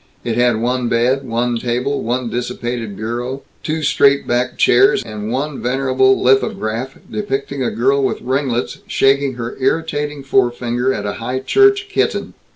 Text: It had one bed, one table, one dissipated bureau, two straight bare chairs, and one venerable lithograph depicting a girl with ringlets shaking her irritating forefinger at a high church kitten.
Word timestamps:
It 0.23 0.35
had 0.35 0.59
one 0.59 0.89
bed, 0.89 1.27
one 1.27 1.59
table, 1.59 2.01
one 2.01 2.27
dissipated 2.31 2.95
bureau, 2.95 3.43
two 3.61 3.83
straight 3.83 4.25
bare 4.25 4.51
chairs, 4.57 5.03
and 5.03 5.31
one 5.31 5.61
venerable 5.61 6.19
lithograph 6.19 6.97
depicting 7.11 7.61
a 7.63 7.69
girl 7.69 8.01
with 8.03 8.19
ringlets 8.19 8.79
shaking 8.87 9.35
her 9.35 9.55
irritating 9.59 10.23
forefinger 10.23 10.91
at 10.91 11.05
a 11.05 11.13
high 11.21 11.37
church 11.41 11.87
kitten. 11.87 12.33